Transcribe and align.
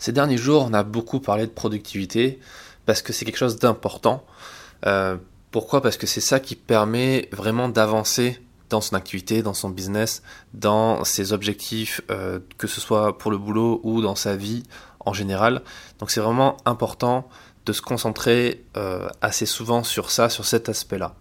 Ces 0.00 0.12
derniers 0.12 0.38
jours, 0.38 0.66
on 0.66 0.72
a 0.72 0.82
beaucoup 0.82 1.20
parlé 1.20 1.46
de 1.46 1.52
productivité 1.52 2.40
parce 2.86 3.02
que 3.02 3.12
c'est 3.12 3.26
quelque 3.26 3.36
chose 3.36 3.58
d'important. 3.58 4.24
Euh, 4.86 5.18
pourquoi? 5.50 5.82
Parce 5.82 5.98
que 5.98 6.06
c'est 6.06 6.22
ça 6.22 6.40
qui 6.40 6.56
permet 6.56 7.28
vraiment 7.32 7.68
d'avancer 7.68 8.40
dans 8.70 8.80
son 8.80 8.96
activité, 8.96 9.42
dans 9.42 9.52
son 9.52 9.68
business, 9.68 10.22
dans 10.54 11.04
ses 11.04 11.34
objectifs, 11.34 12.00
euh, 12.10 12.38
que 12.56 12.66
ce 12.66 12.80
soit 12.80 13.18
pour 13.18 13.30
le 13.30 13.36
boulot 13.36 13.80
ou 13.82 14.00
dans 14.00 14.14
sa 14.14 14.36
vie 14.36 14.62
en 15.00 15.12
général. 15.12 15.60
Donc 15.98 16.10
c'est 16.10 16.20
vraiment 16.20 16.56
important 16.64 17.28
de 17.66 17.72
se 17.74 17.82
concentrer 17.82 18.64
euh, 18.78 19.06
assez 19.20 19.44
souvent 19.44 19.84
sur 19.84 20.10
ça, 20.10 20.30
sur 20.30 20.46
cet 20.46 20.70
aspect-là. 20.70 21.14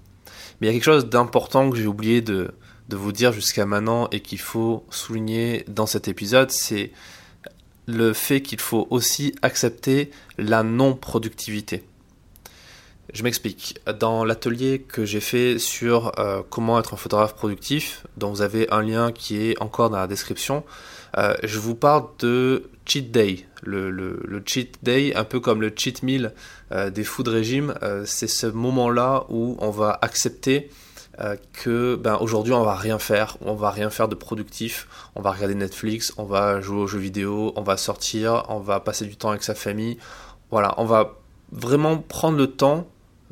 Mais 0.61 0.68
il 0.68 0.70
y 0.70 0.71
a 0.71 0.73
quelque 0.73 0.86
chose 0.86 1.09
d'important 1.09 1.70
que 1.70 1.75
j'ai 1.75 1.88
oublié 1.88 2.21
de, 2.21 2.54
de 2.88 2.96
vous 2.96 3.11
dire 3.11 3.34
jusqu'à 3.34 3.66
maintenant 3.66 4.07
et 4.14 4.21
qu'il 4.21 4.39
faut 4.39 4.86
souligner 4.89 5.66
dans 5.68 5.86
cet 5.86 6.07
épisode, 6.07 6.50
c'est 6.50 6.93
le 7.90 8.14
fait 8.14 8.42
qu'il 8.42 8.60
faut 8.60 8.88
aussi 8.90 9.34
accepter 9.42 10.11
la 10.38 10.64
non-productivité. 10.64 11.84
Je 13.12 13.24
m'explique. 13.24 13.79
Dans 14.00 14.24
l'atelier 14.24 14.86
que 14.88 15.04
j'ai 15.04 15.20
fait 15.20 15.57
sur 15.57 16.20
euh, 16.20 16.43
comment 16.48 16.79
être 16.79 16.93
un 16.93 16.98
photographe 16.98 17.36
productif, 17.36 18.06
dont 18.18 18.29
vous 18.29 18.43
avez 18.43 18.70
un 18.71 18.84
lien 18.84 19.12
qui 19.12 19.50
est 19.50 19.60
encore 19.62 19.89
dans 19.89 19.98
la 19.98 20.06
description, 20.06 20.64
euh, 21.18 21.34
je 21.43 21.57
vous 21.57 21.74
parle 21.74 22.06
de 22.20 22.70
cheat 22.86 23.12
day. 23.12 23.46
Le, 23.64 24.43
cheat 24.46 24.78
day, 24.84 25.15
un 25.15 25.24
peu 25.24 25.40
comme 25.40 25.60
le 25.62 25.74
cheat 25.76 26.04
meal 26.04 26.34
euh, 26.71 26.92
des 26.92 27.04
food 27.04 27.28
régime, 27.28 27.74
c'est 28.06 28.28
ce 28.28 28.46
moment-là 28.46 29.26
où 29.29 29.57
on 29.60 29.71
va 29.71 29.98
accepter 30.04 30.70
euh, 31.19 31.36
que 31.54 31.96
ben, 31.96 32.17
aujourd'hui 32.22 32.53
on 32.53 32.64
va 32.64 32.75
rien 32.75 32.97
faire, 33.00 33.38
on 33.41 33.53
va 33.53 33.72
rien 33.72 33.89
faire 33.89 34.08
de 34.08 34.16
productif, 34.16 34.88
on 35.16 35.22
va 35.22 35.31
regarder 35.31 35.55
Netflix, 35.55 36.14
on 36.17 36.23
va 36.23 36.61
jouer 36.61 36.80
aux 36.80 36.88
jeux 36.88 37.00
vidéo, 37.00 37.52
on 37.55 37.61
va 37.61 37.78
sortir, 37.78 38.45
on 38.50 38.59
va 38.59 38.80
passer 38.80 39.05
du 39.05 39.17
temps 39.17 39.30
avec 39.30 39.44
sa 39.44 39.55
famille. 39.55 39.97
Voilà, 40.52 40.73
on 40.78 40.86
va 40.86 41.17
vraiment 41.52 41.98
prendre 41.98 42.38
le 42.38 42.48
temps 42.48 42.88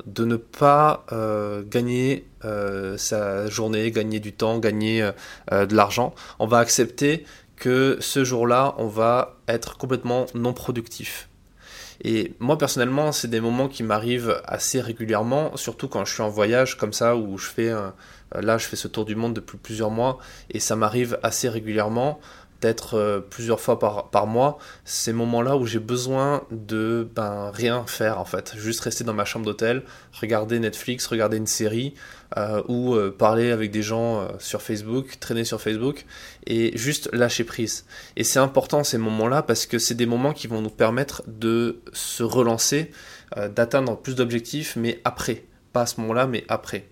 de 0.06 0.24
ne 0.24 0.36
pas 0.36 1.04
euh, 1.12 1.62
gagner 1.66 2.28
euh, 2.44 2.96
sa 2.98 3.48
journée, 3.48 3.90
gagner 3.90 4.20
du 4.20 4.32
temps, 4.32 4.58
gagner 4.58 5.10
de 5.50 5.74
l'argent. 5.74 6.14
On 6.38 6.46
va 6.46 6.58
accepter 6.58 7.24
que 7.56 7.96
ce 8.00 8.22
jour-là, 8.22 8.74
on 8.78 8.86
va 8.86 9.36
être 9.48 9.76
complètement 9.78 10.26
non 10.34 10.52
productif. 10.52 11.28
Et 12.02 12.34
moi 12.38 12.58
personnellement, 12.58 13.12
c'est 13.12 13.28
des 13.28 13.40
moments 13.40 13.68
qui 13.68 13.82
m'arrivent 13.82 14.40
assez 14.44 14.80
régulièrement, 14.80 15.56
surtout 15.56 15.88
quand 15.88 16.04
je 16.04 16.14
suis 16.14 16.22
en 16.22 16.28
voyage 16.28 16.76
comme 16.76 16.92
ça, 16.92 17.16
où 17.16 17.38
je 17.38 17.48
fais, 17.48 17.72
là 18.32 18.56
je 18.58 18.66
fais 18.66 18.76
ce 18.76 18.88
tour 18.88 19.04
du 19.04 19.16
monde 19.16 19.34
depuis 19.34 19.58
plusieurs 19.58 19.90
mois, 19.90 20.18
et 20.50 20.60
ça 20.60 20.76
m'arrive 20.76 21.18
assez 21.22 21.48
régulièrement 21.48 22.20
peut-être 22.60 22.94
euh, 22.94 23.20
plusieurs 23.20 23.60
fois 23.60 23.78
par, 23.78 24.10
par 24.10 24.26
mois, 24.26 24.58
ces 24.84 25.12
moments-là 25.12 25.56
où 25.56 25.66
j'ai 25.66 25.78
besoin 25.78 26.44
de 26.50 27.08
ben, 27.14 27.50
rien 27.52 27.84
faire 27.86 28.18
en 28.18 28.24
fait, 28.24 28.54
juste 28.56 28.80
rester 28.80 29.04
dans 29.04 29.14
ma 29.14 29.24
chambre 29.24 29.44
d'hôtel, 29.44 29.82
regarder 30.12 30.58
Netflix, 30.58 31.06
regarder 31.06 31.36
une 31.36 31.46
série 31.46 31.94
euh, 32.36 32.62
ou 32.68 32.94
euh, 32.94 33.14
parler 33.16 33.50
avec 33.50 33.70
des 33.70 33.82
gens 33.82 34.28
sur 34.38 34.62
Facebook, 34.62 35.18
traîner 35.20 35.44
sur 35.44 35.60
Facebook 35.60 36.04
et 36.46 36.76
juste 36.76 37.08
lâcher 37.12 37.44
prise. 37.44 37.84
Et 38.16 38.24
c'est 38.24 38.40
important 38.40 38.84
ces 38.84 38.98
moments-là 38.98 39.42
parce 39.42 39.66
que 39.66 39.78
c'est 39.78 39.94
des 39.94 40.06
moments 40.06 40.32
qui 40.32 40.46
vont 40.46 40.60
nous 40.60 40.70
permettre 40.70 41.22
de 41.26 41.80
se 41.92 42.22
relancer, 42.22 42.90
d'atteindre 43.54 43.96
plus 43.96 44.14
d'objectifs, 44.14 44.74
mais 44.76 45.00
après, 45.04 45.44
pas 45.72 45.82
à 45.82 45.86
ce 45.86 46.00
moment-là, 46.00 46.26
mais 46.26 46.44
après. 46.48 46.86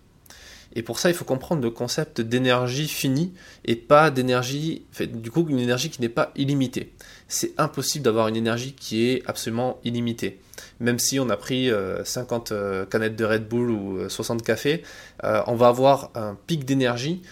Et 0.74 0.82
pour 0.82 0.98
ça, 0.98 1.08
il 1.08 1.14
faut 1.14 1.24
comprendre 1.24 1.62
le 1.62 1.70
concept 1.70 2.20
d'énergie 2.20 2.88
finie 2.88 3.32
et 3.64 3.76
pas 3.76 4.10
d'énergie, 4.10 4.84
du 5.00 5.30
coup, 5.30 5.46
une 5.48 5.58
énergie 5.58 5.90
qui 5.90 6.00
n'est 6.00 6.08
pas 6.08 6.32
illimitée. 6.36 6.92
C'est 7.28 7.52
impossible 7.58 8.04
d'avoir 8.04 8.28
une 8.28 8.36
énergie 8.36 8.74
qui 8.74 9.08
est 9.08 9.22
absolument 9.26 9.78
illimitée. 9.84 10.40
Même 10.80 10.98
si 10.98 11.18
on 11.18 11.30
a 11.30 11.36
pris 11.36 11.70
50 12.04 12.52
euh, 12.52 12.54
euh, 12.54 12.86
canettes 12.86 13.16
de 13.16 13.24
Red 13.24 13.48
Bull 13.48 13.70
ou 13.70 14.08
60 14.08 14.40
euh, 14.40 14.44
cafés, 14.44 14.82
on 15.22 15.54
va 15.54 15.68
avoir 15.68 16.10
un 16.14 16.36
pic 16.46 16.64
d'énergie 16.64 17.22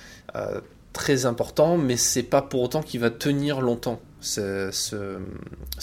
très 0.95 1.27
important, 1.27 1.77
mais 1.77 1.99
c'est 1.99 2.23
pas 2.23 2.41
pour 2.41 2.63
autant 2.63 2.83
qu'il 2.83 3.01
va 3.01 3.11
tenir 3.11 3.61
longtemps 3.61 4.01
ce, 4.21 5.21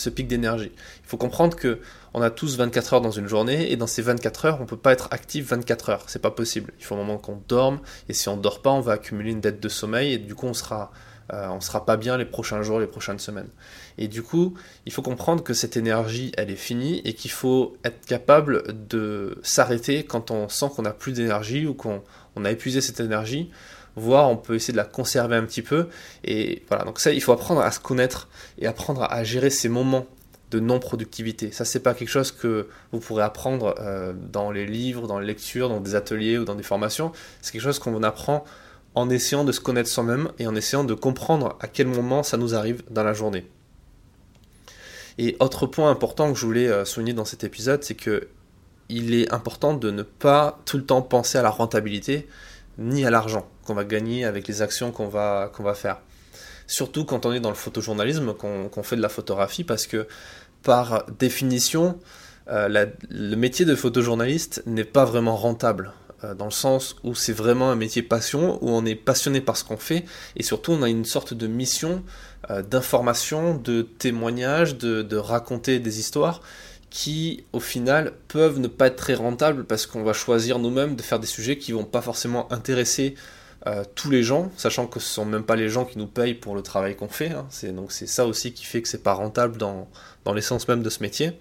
pic 0.10 0.28
d'énergie. 0.28 0.72
Il 1.04 1.08
faut 1.08 1.18
comprendre 1.18 1.56
que 1.56 1.80
on 2.16 2.22
a 2.22 2.32
tous 2.32 2.58
24 2.58 2.94
heures 2.96 3.02
dans 3.02 3.12
une 3.12 3.28
journée 3.28 3.72
et 3.72 3.76
dans 3.76 3.88
ces 3.88 4.02
24 4.02 4.46
heures, 4.46 4.62
on 4.62 4.66
peut 4.66 4.78
pas 4.78 4.94
être 4.94 5.10
actif 5.12 5.50
24 5.50 5.90
heures. 5.90 6.04
C'est 6.08 6.22
pas 6.22 6.32
possible. 6.32 6.74
Il 6.80 6.86
faut 6.86 6.96
un 6.96 6.98
moment 6.98 7.18
qu'on 7.18 7.40
dorme 7.48 7.80
et 8.10 8.14
si 8.14 8.30
on 8.30 8.38
dort 8.38 8.64
pas, 8.64 8.72
on 8.72 8.82
va 8.82 8.94
accumuler 8.94 9.32
une 9.32 9.42
dette 9.42 9.60
de 9.60 9.70
sommeil 9.70 10.14
et 10.14 10.18
du 10.18 10.34
coup, 10.34 10.48
on 10.48 10.54
sera 10.54 10.92
euh, 11.34 11.48
on 11.50 11.62
sera 11.62 11.86
pas 11.86 11.96
bien 11.96 12.18
les 12.18 12.26
prochains 12.26 12.62
jours, 12.62 12.80
les 12.80 12.88
prochaines 12.88 13.20
semaines. 13.20 13.48
Et 13.98 14.08
du 14.08 14.22
coup, 14.22 14.54
il 14.86 14.92
faut 14.92 15.02
comprendre 15.02 15.44
que 15.44 15.54
cette 15.54 15.78
énergie, 15.78 16.32
elle 16.36 16.50
est 16.50 16.58
finie 16.58 17.02
et 17.06 17.14
qu'il 17.14 17.32
faut 17.32 17.78
être 17.86 18.06
capable 18.06 18.88
de 18.88 19.38
s'arrêter 19.44 20.04
quand 20.04 20.32
on 20.32 20.50
sent 20.50 20.68
qu'on 20.76 20.82
n'a 20.82 20.92
plus 20.92 21.14
d'énergie 21.14 21.68
ou 21.68 21.74
qu'on 21.74 22.02
on 22.36 22.44
a 22.44 22.52
épuisé 22.52 22.82
cette 22.82 23.00
énergie 23.00 23.50
voire 23.96 24.30
on 24.30 24.38
peut 24.38 24.56
essayer 24.56 24.74
de 24.74 24.78
la 24.78 24.86
conserver 24.86 25.36
un 25.36 25.44
petit 25.44 25.62
peu. 25.62 25.88
Et 26.24 26.64
voilà, 26.68 26.86
donc 26.86 27.00
ça, 27.00 27.12
il 27.12 27.22
faut 27.22 27.32
apprendre 27.32 27.62
à 27.62 27.72
se 27.72 27.80
connaître 27.80 28.30
et 28.58 28.68
apprendre 28.68 29.04
à 29.04 29.24
gérer 29.24 29.50
ces 29.50 29.70
moments 29.70 30.06
de 30.52 30.60
non-productivité. 30.60 31.52
Ça, 31.52 31.66
c'est 31.66 31.80
pas 31.80 31.94
quelque 31.94 32.10
chose 32.10 32.32
que 32.32 32.68
vous 32.92 33.00
pourrez 33.00 33.24
apprendre 33.24 33.76
euh, 33.80 34.14
dans 34.14 34.52
les 34.52 34.66
livres, 34.66 35.08
dans 35.08 35.20
les 35.20 35.26
lectures, 35.26 35.70
dans 35.70 35.80
des 35.80 35.96
ateliers 35.96 36.38
ou 36.38 36.46
dans 36.46 36.56
des 36.56 36.64
formations. 36.64 37.12
C'est 37.42 37.54
quelque 37.54 37.62
chose 37.62 37.80
qu'on 37.80 38.04
apprend 38.04 38.44
en 38.94 39.10
essayant 39.10 39.46
de 39.46 39.54
se 39.54 39.62
connaître 39.62 39.90
soi-même 39.90 40.30
et 40.38 40.48
en 40.48 40.56
essayant 40.56 40.84
de 40.84 40.94
comprendre 40.94 41.58
à 41.62 41.68
quel 41.68 41.88
moment 41.88 42.24
ça 42.24 42.36
nous 42.36 42.54
arrive 42.54 42.84
dans 42.90 43.04
la 43.04 43.14
journée. 43.14 43.48
Et 45.18 45.38
autre 45.40 45.68
point 45.68 45.90
important 45.90 46.34
que 46.34 46.38
je 46.38 46.46
voulais 46.46 46.68
euh, 46.68 46.84
souligner 46.84 47.14
dans 47.14 47.26
cet 47.26 47.44
épisode, 47.44 47.84
c'est 47.84 47.96
que 47.96 48.28
il 48.90 49.14
est 49.14 49.32
important 49.34 49.74
de 49.74 49.90
ne 49.90 50.04
pas 50.04 50.60
tout 50.66 50.78
le 50.78 50.84
temps 50.84 51.02
penser 51.02 51.38
à 51.38 51.42
la 51.42 51.50
rentabilité 51.50 52.28
ni 52.78 53.06
à 53.06 53.10
l'argent 53.10 53.48
qu'on 53.72 53.78
va 53.78 53.86
gagner 53.86 54.26
avec 54.26 54.50
les 54.50 54.62
actions 54.62 54.92
qu'on 54.92 55.08
va, 55.08 55.50
va 55.58 55.74
faire. 55.74 56.00
Surtout 56.68 57.06
quand 57.06 57.26
on 57.26 57.32
est 57.32 57.40
dans 57.40 57.50
le 57.50 57.56
photojournalisme, 57.56 58.34
qu'on 58.34 58.84
fait 58.84 58.98
de 58.98 59.02
la 59.02 59.08
photographie, 59.08 59.64
parce 59.64 59.88
que 59.88 60.08
par 60.62 61.06
définition, 61.20 61.98
euh, 62.50 62.88
le 63.10 63.36
métier 63.36 63.64
de 63.64 63.76
photojournaliste 63.76 64.62
n'est 64.66 64.84
pas 64.84 65.06
vraiment 65.06 65.38
rentable, 65.38 65.94
euh, 66.26 66.34
dans 66.34 66.46
le 66.46 66.52
sens 66.52 66.98
où 67.06 67.16
c'est 67.16 67.32
vraiment 67.32 67.72
un 67.72 67.78
métier 67.78 68.04
passion, 68.04 68.62
où 68.62 68.70
on 68.70 68.86
est 68.86 68.96
passionné 68.96 69.40
par 69.40 69.56
ce 69.56 69.64
qu'on 69.64 69.78
fait, 69.78 70.04
et 70.36 70.44
surtout 70.44 70.74
on 70.74 70.84
a 70.84 70.90
une 70.90 71.06
sorte 71.06 71.34
de 71.34 71.48
mission 71.48 72.04
euh, 72.50 72.62
d'information, 72.62 73.56
de 73.56 73.84
témoignage, 73.84 74.78
de, 74.78 75.02
de 75.02 75.16
raconter 75.16 75.80
des 75.80 76.00
histoires 76.00 76.42
qui 76.92 77.46
au 77.54 77.62
final 77.62 78.12
peuvent 78.28 78.60
ne 78.60 78.68
pas 78.68 78.88
être 78.88 78.98
très 78.98 79.16
rentables 79.16 79.64
parce 79.64 79.88
qu'on 79.88 80.04
va 80.04 80.14
choisir 80.14 80.60
nous-mêmes 80.60 80.96
de 80.96 81.02
faire 81.02 81.20
des 81.20 81.28
sujets 81.28 81.58
qui 81.58 81.72
vont 81.72 81.86
pas 81.86 82.02
forcément 82.02 82.52
intéresser 82.52 83.16
euh, 83.68 83.84
tous 83.96 84.10
les 84.10 84.24
gens, 84.24 84.52
sachant 84.58 84.88
que 84.88 85.00
ce 85.00 85.08
sont 85.08 85.26
même 85.26 85.44
pas 85.44 85.56
les 85.56 85.70
gens 85.70 85.86
qui 85.86 86.00
nous 86.00 86.08
payent 86.08 86.34
pour 86.34 86.56
le 86.56 86.64
travail 86.64 86.96
qu'on 86.96 87.08
fait. 87.08 87.30
Hein. 87.30 87.46
C'est 87.50 87.74
donc 87.76 87.92
c'est 87.92 88.08
ça 88.08 88.26
aussi 88.26 88.54
qui 88.54 88.66
fait 88.66 88.82
que 88.82 88.88
c'est 88.88 89.04
pas 89.04 89.14
rentable 89.14 89.58
dans, 89.58 89.88
dans 90.26 90.34
l'essence 90.34 90.68
même 90.68 90.82
de 90.82 90.90
ce 90.90 91.02
métier. 91.02 91.34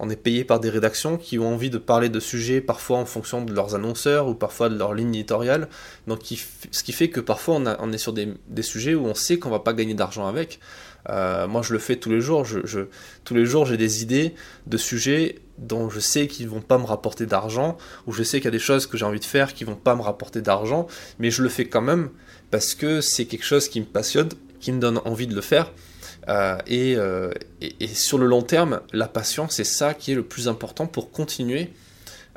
On 0.00 0.10
est 0.10 0.16
payé 0.16 0.44
par 0.44 0.60
des 0.60 0.70
rédactions 0.70 1.16
qui 1.16 1.38
ont 1.38 1.54
envie 1.54 1.70
de 1.70 1.78
parler 1.78 2.08
de 2.08 2.20
sujets 2.20 2.60
parfois 2.60 2.98
en 2.98 3.06
fonction 3.06 3.44
de 3.44 3.52
leurs 3.52 3.74
annonceurs 3.74 4.28
ou 4.28 4.34
parfois 4.34 4.68
de 4.68 4.76
leur 4.76 4.94
ligne 4.94 5.14
éditoriale. 5.14 5.68
Donc 6.06 6.20
ce 6.70 6.82
qui 6.82 6.92
fait 6.92 7.10
que 7.10 7.20
parfois 7.20 7.60
on, 7.78 7.92
est 7.92 7.98
sur 7.98 8.12
des, 8.12 8.34
sujets 8.62 8.94
où 8.94 9.06
on 9.06 9.14
sait 9.14 9.38
qu'on 9.38 9.50
va 9.50 9.60
pas 9.60 9.72
gagner 9.72 9.94
d'argent 9.94 10.26
avec. 10.26 10.58
Euh, 11.10 11.46
moi, 11.46 11.62
je 11.62 11.72
le 11.74 11.78
fais 11.78 11.96
tous 11.96 12.10
les 12.10 12.20
jours. 12.20 12.46
Tous 13.24 13.34
les 13.34 13.46
jours, 13.46 13.66
j'ai 13.66 13.76
des 13.76 14.02
idées 14.02 14.34
de 14.66 14.76
sujets 14.76 15.38
dont 15.58 15.90
je 15.90 16.00
sais 16.00 16.26
qu'ils 16.26 16.48
vont 16.48 16.60
pas 16.60 16.78
me 16.78 16.84
rapporter 16.84 17.26
d'argent, 17.26 17.76
ou 18.06 18.12
je 18.12 18.22
sais 18.22 18.38
qu'il 18.38 18.46
y 18.46 18.48
a 18.48 18.52
des 18.52 18.58
choses 18.58 18.86
que 18.86 18.96
j'ai 18.96 19.04
envie 19.04 19.20
de 19.20 19.24
faire 19.24 19.54
qui 19.54 19.64
vont 19.64 19.76
pas 19.76 19.94
me 19.94 20.02
rapporter 20.02 20.40
d'argent, 20.40 20.86
mais 21.18 21.30
je 21.30 21.42
le 21.42 21.48
fais 21.48 21.66
quand 21.66 21.82
même 21.82 22.10
parce 22.50 22.74
que 22.74 23.00
c'est 23.00 23.26
quelque 23.26 23.44
chose 23.44 23.68
qui 23.68 23.80
me 23.80 23.86
passionne, 23.86 24.30
qui 24.60 24.72
me 24.72 24.80
donne 24.80 25.00
envie 25.04 25.26
de 25.26 25.34
le 25.34 25.40
faire. 25.40 25.70
Euh, 26.28 26.58
euh, 26.70 27.32
et, 27.60 27.88
sur 27.88 28.18
le 28.18 28.26
long 28.26 28.42
terme, 28.42 28.80
la 28.92 29.08
passion, 29.08 29.48
c'est 29.48 29.64
ça 29.64 29.94
qui 29.94 30.12
est 30.12 30.14
le 30.14 30.24
plus 30.24 30.48
important 30.48 30.86
pour 30.86 31.10
continuer 31.10 31.70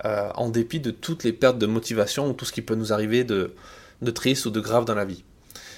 en 0.04 0.50
dépit 0.50 0.80
de 0.80 0.92
toutes 0.92 1.24
les 1.24 1.34
pertes 1.34 1.58
de 1.58 1.66
motivation 1.66 2.30
ou 2.30 2.34
tout 2.34 2.46
ce 2.46 2.52
qui 2.52 2.62
peut 2.62 2.76
nous 2.76 2.94
arriver 2.94 3.24
de, 3.24 3.56
de 4.04 4.12
triste 4.12 4.46
ou 4.46 4.52
de 4.52 4.60
grave 4.60 4.86
dans 4.86 4.94
la 4.96 5.06
vie. 5.06 5.24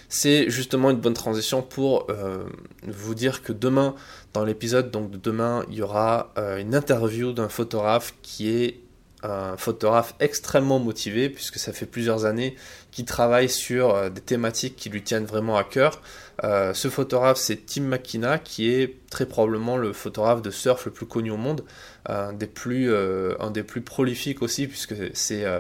C'est 0.10 0.50
justement 0.50 0.90
une 0.90 0.98
bonne 0.98 1.14
transition 1.14 1.62
pour 1.62 2.08
euh, 2.10 2.44
vous 2.88 3.14
dire 3.14 3.44
que 3.44 3.54
demain, 3.54 3.94
dans 4.34 4.44
l'épisode 4.44 4.90
donc 4.90 5.12
de 5.12 5.18
demain, 5.18 5.64
il 5.70 5.76
y 5.76 5.82
aura 5.84 6.34
euh, 6.40 6.58
une 6.58 6.74
interview 6.74 7.32
d'un 7.32 7.48
photographe 7.48 8.16
qui 8.24 8.50
est 8.50 8.80
un 9.22 9.56
photographe 9.58 10.16
extrêmement 10.20 10.80
motivé 10.80 11.30
puisque 11.30 11.60
ça 11.60 11.74
fait 11.74 11.86
plusieurs 11.86 12.26
années 12.26 12.56
qu'il 12.92 13.06
travaille 13.06 13.50
sur 13.50 13.96
euh, 13.96 14.10
des 14.10 14.22
thématiques 14.22 14.76
qui 14.76 14.90
lui 14.90 15.04
tiennent 15.04 15.26
vraiment 15.26 15.58
à 15.58 15.64
cœur. 15.64 16.02
Euh, 16.44 16.74
ce 16.74 16.88
photographe, 16.88 17.38
c'est 17.38 17.66
Tim 17.66 17.82
McKenna, 17.82 18.38
qui 18.40 18.70
est 18.70 18.96
très 19.10 19.26
probablement 19.26 19.78
le 19.78 19.92
photographe 19.94 20.42
de 20.42 20.52
surf 20.52 20.86
le 20.86 20.92
plus 20.92 21.06
connu 21.06 21.32
au 21.32 21.38
monde, 21.38 21.64
un 22.06 22.32
des 22.32 22.48
plus, 22.48 22.92
euh, 22.92 23.34
un 23.40 23.52
des 23.52 23.64
plus 23.64 23.82
prolifiques 23.82 24.42
aussi, 24.42 24.68
puisque 24.68 24.96
c'est 25.14 25.44
euh, 25.46 25.60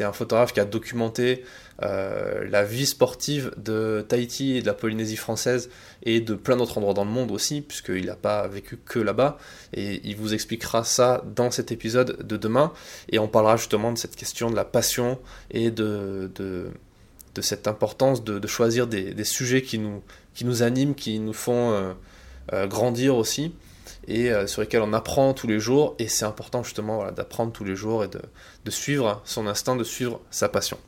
un 0.00 0.12
photographe 0.12 0.52
qui 0.52 0.60
a 0.60 0.64
documenté 0.64 1.44
la 1.80 2.62
vie 2.62 2.86
sportive 2.86 3.52
de 3.56 4.06
Tahiti 4.08 4.56
et 4.56 4.60
de 4.60 4.66
la 4.66 4.74
Polynésie 4.74 5.16
française 5.16 5.68
et 6.04 6.20
de 6.20 6.34
plein 6.34 6.56
d'autres 6.56 6.78
endroits 6.78 6.94
dans 6.94 7.04
le 7.04 7.10
monde 7.10 7.32
aussi, 7.32 7.60
puisqu'il 7.60 8.06
n'a 8.06 8.14
pas 8.14 8.46
vécu 8.46 8.76
que 8.76 9.00
là-bas. 9.00 9.36
Et 9.74 10.00
il 10.04 10.14
vous 10.14 10.32
expliquera 10.32 10.84
ça 10.84 11.24
dans 11.34 11.50
cet 11.50 11.72
épisode 11.72 12.24
de 12.24 12.36
demain. 12.36 12.72
Et 13.10 13.18
on 13.18 13.26
parlera 13.26 13.56
justement 13.56 13.90
de 13.90 13.98
cette 13.98 14.14
question 14.14 14.48
de 14.48 14.54
la 14.54 14.64
passion 14.64 15.18
et 15.50 15.72
de, 15.72 16.30
de 16.36 16.70
de 17.34 17.40
cette 17.40 17.66
importance 17.66 18.24
de, 18.24 18.46
choisir 18.46 18.86
des, 18.86 19.24
sujets 19.24 19.62
qui 19.62 19.78
nous, 19.78 20.02
qui 20.34 20.44
nous 20.44 20.62
animent, 20.62 20.94
qui 20.94 21.18
nous 21.18 21.32
font 21.32 21.72
euh, 21.72 21.92
euh, 22.52 22.66
grandir 22.66 23.16
aussi, 23.16 23.54
et 24.06 24.30
euh, 24.30 24.46
sur 24.46 24.60
lesquels 24.60 24.82
on 24.82 24.92
apprend 24.92 25.32
tous 25.32 25.46
les 25.46 25.58
jours, 25.58 25.94
et 25.98 26.08
c'est 26.08 26.24
important 26.24 26.62
justement 26.62 27.10
d'apprendre 27.10 27.52
tous 27.52 27.64
les 27.64 27.76
jours 27.76 28.04
et 28.04 28.08
de, 28.08 28.70
suivre 28.70 29.22
son 29.24 29.46
instinct, 29.46 29.76
de 29.76 29.84
suivre 29.84 30.20
sa 30.30 30.48
passion. 30.48 30.78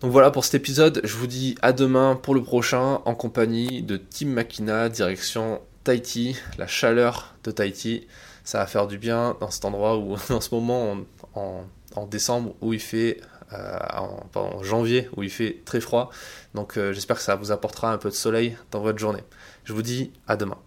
Donc 0.00 0.12
voilà 0.12 0.30
pour 0.30 0.44
cet 0.44 0.54
épisode, 0.54 1.00
je 1.04 1.16
vous 1.16 1.26
dis 1.26 1.56
à 1.60 1.72
demain 1.72 2.16
pour 2.20 2.34
le 2.34 2.42
prochain 2.42 3.00
en 3.04 3.14
compagnie 3.14 3.82
de 3.82 3.96
Tim 3.96 4.26
Makina, 4.26 4.88
direction 4.88 5.60
Tahiti, 5.82 6.36
la 6.56 6.68
chaleur 6.68 7.34
de 7.42 7.50
Tahiti. 7.50 8.06
Ça 8.44 8.58
va 8.58 8.66
faire 8.66 8.86
du 8.86 8.96
bien 8.96 9.36
dans 9.40 9.50
cet 9.50 9.64
endroit 9.64 9.98
où, 9.98 10.14
en 10.30 10.40
ce 10.40 10.54
moment, 10.54 10.98
en 11.34 12.06
décembre, 12.06 12.54
où 12.60 12.72
il 12.72 12.80
fait 12.80 13.20
euh, 13.52 13.78
en, 14.34 14.62
janvier 14.62 15.08
où 15.16 15.22
il 15.22 15.30
fait 15.30 15.62
très 15.64 15.80
froid. 15.80 16.10
Donc 16.54 16.76
euh, 16.76 16.92
j'espère 16.92 17.16
que 17.16 17.22
ça 17.22 17.36
vous 17.36 17.52
apportera 17.52 17.92
un 17.92 17.98
peu 17.98 18.10
de 18.10 18.14
soleil 18.14 18.56
dans 18.70 18.80
votre 18.80 18.98
journée. 18.98 19.24
Je 19.64 19.72
vous 19.72 19.82
dis 19.82 20.12
à 20.26 20.36
demain. 20.36 20.58